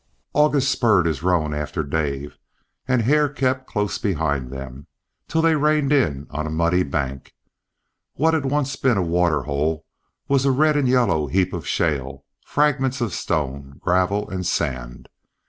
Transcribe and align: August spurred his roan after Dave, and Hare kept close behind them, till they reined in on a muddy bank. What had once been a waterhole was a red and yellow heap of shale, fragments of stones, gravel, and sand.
August 0.33 0.71
spurred 0.71 1.05
his 1.05 1.21
roan 1.21 1.53
after 1.53 1.83
Dave, 1.83 2.39
and 2.87 3.03
Hare 3.03 3.29
kept 3.29 3.67
close 3.67 3.99
behind 3.99 4.49
them, 4.49 4.87
till 5.27 5.43
they 5.43 5.53
reined 5.55 5.93
in 5.93 6.25
on 6.31 6.47
a 6.47 6.49
muddy 6.49 6.81
bank. 6.81 7.35
What 8.15 8.33
had 8.33 8.45
once 8.47 8.75
been 8.75 8.97
a 8.97 9.03
waterhole 9.03 9.85
was 10.27 10.43
a 10.43 10.49
red 10.49 10.75
and 10.75 10.87
yellow 10.87 11.27
heap 11.27 11.53
of 11.53 11.67
shale, 11.67 12.25
fragments 12.47 12.99
of 12.99 13.13
stones, 13.13 13.75
gravel, 13.79 14.27
and 14.27 14.43
sand. 14.43 15.07